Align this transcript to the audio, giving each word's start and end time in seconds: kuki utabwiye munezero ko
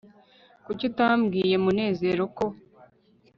kuki 0.65 0.83
utabwiye 0.89 1.55
munezero 1.63 2.23
ko 2.37 2.45